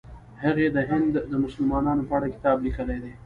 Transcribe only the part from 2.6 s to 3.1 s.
لیکلی